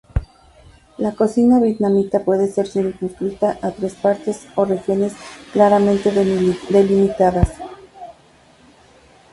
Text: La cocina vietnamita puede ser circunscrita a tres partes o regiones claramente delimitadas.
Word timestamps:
La 0.97 1.11
cocina 1.13 1.59
vietnamita 1.59 2.25
puede 2.25 2.47
ser 2.47 2.65
circunscrita 2.65 3.59
a 3.61 3.69
tres 3.69 3.93
partes 3.93 4.47
o 4.55 4.65
regiones 4.65 5.13
claramente 5.53 6.11
delimitadas. 6.11 7.51